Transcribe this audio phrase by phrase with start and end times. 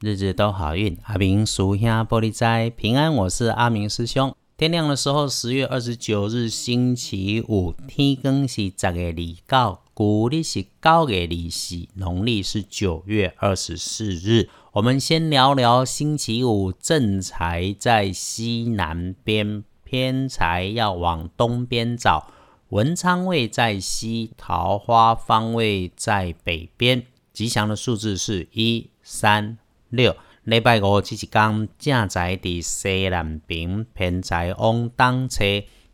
[0.00, 0.96] 日日都好运。
[1.06, 4.32] 阿明叔兄玻璃斋平安，我是阿明师兄。
[4.56, 9.12] 天亮的时候，十月二十九日星期五，天更是十月
[9.48, 14.48] 二九，古历是九月二四，农历是九月二十四日。
[14.74, 22.30] 我们先聊聊星期五，正财在西南边，偏财要往东边找。
[22.68, 27.04] 文昌位在西，桃花方位在北边。
[27.32, 29.58] 吉祥的数字是一三。
[29.90, 30.14] 六
[30.44, 35.44] 礼拜五这一天，正在伫西南边，偏在往东侧。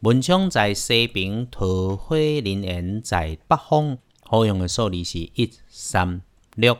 [0.00, 3.98] 文昌在西边，桃花林缘在北方。
[4.22, 6.22] 好用的数字是一三
[6.56, 6.76] 六。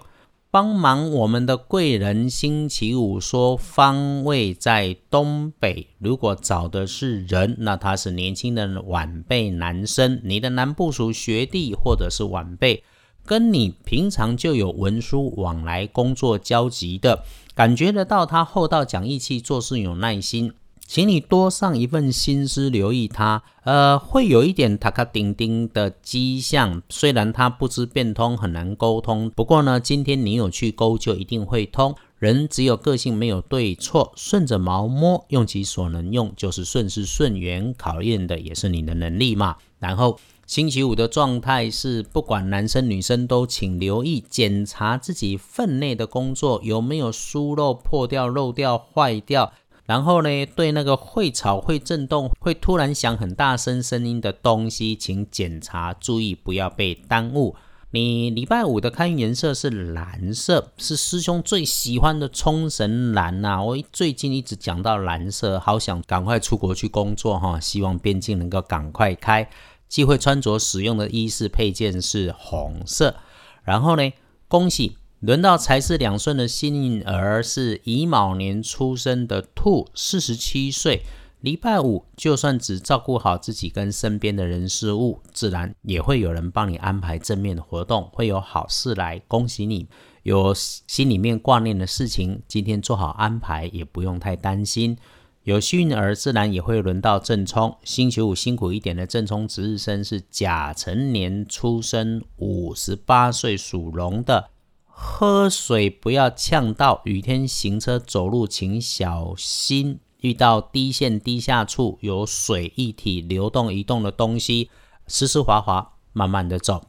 [0.51, 5.87] 帮忙我们的贵人，星期五说方位在东北。
[5.99, 12.85] 如果找的是人，那他是年轻的晚辈男生，你的男部属学弟或者是晚辈。
[13.25, 20.53] 跟你平常就有文书往来、工作交集的，感觉得到他厚道、讲义气、做事有耐心，
[20.87, 23.43] 请你多上一份心思留意他。
[23.63, 29.31] 呃，会有一点塔卡丁丁的迹象，虽然他不知变通，很难沟通。
[29.31, 31.95] 不过呢，今天你有去勾，就一定会通。
[32.19, 37.73] 人只有个性，没有对错，顺着毛摸，用其所能用，就是顺势顺缘。
[37.79, 39.57] 考验的也是你的能力嘛。
[39.79, 40.19] 然后。
[40.53, 49.51] 星期五的状态是，不管男生女生都请留意检查自己分内的工作有没有疏漏、破掉、漏掉、坏掉。
[49.87, 57.57] 然后呢，对那个会吵、会震动、会突然响很大声声音的东西，请检查注意，不要被耽误。
[57.95, 63.63] 你礼拜五的开运颜色是蓝色，是师兄最喜欢的冲绳蓝呐。
[63.63, 69.49] 我最近一直讲到蓝色，好想赶快出国去工作哈，希望边境能够赶快开。
[69.93, 73.15] 忌讳穿着使用的衣饰配件是红色。
[73.63, 74.11] 然后呢，
[74.49, 81.03] 恭喜轮到财势两顺的幸运儿是乙卯年出生的兔，四十七岁。
[81.41, 89.21] 礼拜五就算只照顾好自己跟身边的人事物，自然也会有人帮你安排正面的活动，会有好事来。
[89.29, 89.89] 恭喜你，
[90.23, 94.97] 有心里面挂念的事情，今天做好安排，也不用太担心。
[95.45, 104.51] 有幸运儿自然也会轮到正冲，星期五辛苦一点的正冲值日生是甲辰年出生，五十八岁属龙的。
[104.87, 114.71] 喝水不要呛到，雨天行车走路请小心，遇到低线低下处有水液体流动移动的东西，
[115.09, 116.85] 湿湿滑滑，慢慢的走。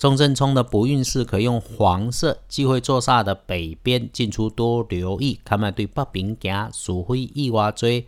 [0.00, 8.06] 中正冲的不运势可用黄色，忌讳坐煞的北边进出多留意，看卖对北边行，属灰意外追。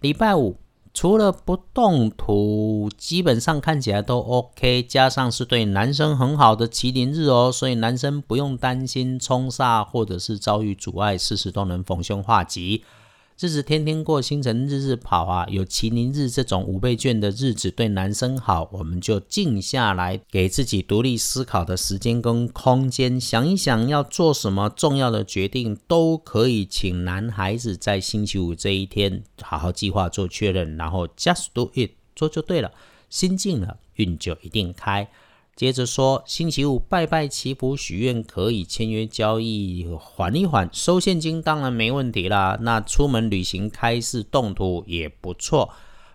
[0.00, 0.56] 礼拜五
[0.94, 12.82] 除了不动土，基本上看起来都 OK，加上是对男生很好的麒麟日哦，所以男生不用担心冲煞或者是遭遇阻碍，事事都能逢凶化吉。
[13.36, 15.44] 日子天天过，星辰日日跑啊！
[15.50, 32.70] 有麒麟日这种五倍券的日子对男生好，我们就静下来，给自己独立思考的时间跟空间，想一想要做什么重要的决定，都可以请男孩子在星期五这一天好好计划做确认，然后 just do it 做就对了。
[33.10, 35.08] 心静了，运就一定开。
[35.56, 42.58] 接着说，星期五拜拜祈福许愿可以签约交易缓一缓，收现金当然没问题啦。
[42.62, 45.70] 那出门旅行开市动土也不错。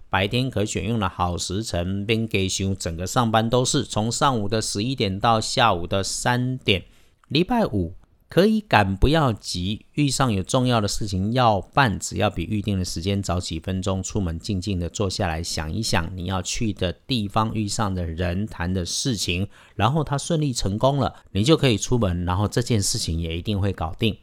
[0.10, 6.84] 白天可选用的好时辰，边给休整个上班都是从上午的十一点到下午的三点。
[7.28, 7.94] 礼拜五。
[8.30, 9.88] 可以赶，不要急。
[9.94, 24.16] 遇上有重要的事情要办，只要比预定的时间早几分钟出门，静静的坐下来想一想你要去的地方、遇上的人、谈的事情，然后他顺利成功了，你就可以出门，然后这件事情也一定会搞定。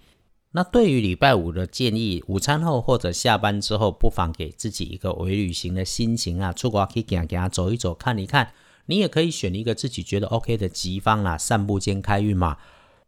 [0.52, 8.52] 那对于礼拜五的建议，午餐后或者下班之后，不妨给自己一个微旅行的心情啊，出国可以给给他走一走，看一看。
[8.86, 12.56] 你也可以选一个自己觉得 OK 的吉方啦，散步兼开运嘛。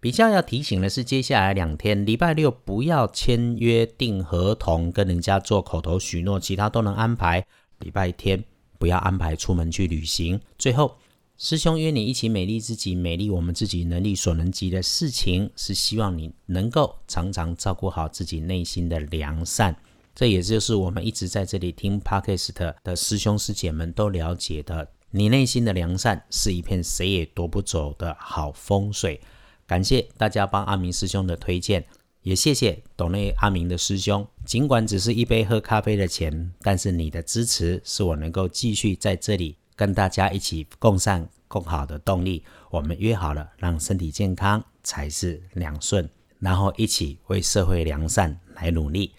[0.00, 7.44] 比较要提醒的是，接下来两天，礼拜六不要签约订合同，跟人家做口头许诺，其他都能安排。
[7.80, 8.44] 礼拜天
[8.78, 10.40] 不要安排出门去旅行。
[10.56, 10.96] 最后，
[11.36, 19.74] 师兄约你一起美丽自己，美丽我们自己能力所能及的事情，是希望你能够常常照顾好自己内心的良善。
[20.14, 29.20] 这也就是我们一直在这里听 Podcast 的师兄师姐们都了解的，你内心的良善是一片谁也夺不走的好风水。
[29.68, 31.84] 感谢大家帮阿明师兄的推荐，
[32.22, 34.26] 也谢谢懂内阿明的师兄。
[34.46, 42.42] 尽管只是一杯喝咖啡的钱，但是你的支持是我能够继续在这里跟大家一起共善共好的动力。
[42.70, 46.08] 我们约好了，让身体健康才是两顺。
[46.38, 49.12] 然后一起为社会良善来努力，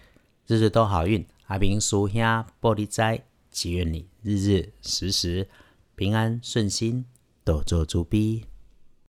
[0.48, 1.24] 日日都好运。
[1.46, 2.20] 阿明叔兄
[2.60, 3.22] 玻璃斋，
[3.52, 5.48] 祈愿你日日时时
[5.94, 7.04] 平安顺心，
[7.44, 8.49] 多做主逼。